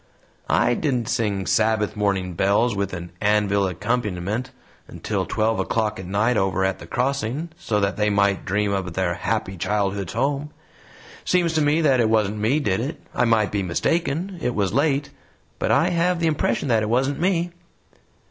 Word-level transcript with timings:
I 0.49 0.73
didn't 0.73 1.09
sing 1.09 1.45
'Sabbath 1.45 1.95
Morning 1.95 2.33
Bells' 2.33 2.75
with 2.75 2.91
an 2.91 3.11
anvil 3.21 3.67
accompaniment 3.67 4.49
until 4.87 5.27
twelve 5.27 5.59
o'clock 5.59 5.99
at 5.99 6.07
night 6.07 6.37
over 6.37 6.65
at 6.65 6.79
the 6.79 6.87
Crossing, 6.87 7.49
so 7.55 7.79
that 7.79 7.97
they 7.97 8.09
might 8.09 8.43
dream 8.43 8.71
of 8.73 8.91
their 8.95 9.13
Happy 9.13 9.55
Childhood's 9.57 10.13
Home. 10.13 10.49
It 11.21 11.29
seems 11.29 11.53
to 11.53 11.61
me 11.61 11.81
that 11.81 11.99
it 11.99 12.09
wasn't 12.09 12.39
me 12.39 12.59
did 12.59 12.79
it. 12.79 12.99
I 13.13 13.25
might 13.25 13.51
be 13.51 13.61
mistaken 13.61 14.39
it 14.41 14.55
was 14.55 14.73
late 14.73 15.11
but 15.59 15.69
I 15.69 15.89
have 15.89 16.19
the 16.19 16.25
impression 16.25 16.67
that 16.69 16.81
it 16.81 16.89
wasn't 16.89 17.19
me." 17.19 17.51